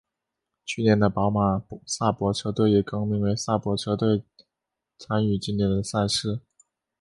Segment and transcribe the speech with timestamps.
[0.65, 4.23] 去年的宝马萨伯车队也更名为萨伯车队
[4.97, 6.39] 参与今年的赛事。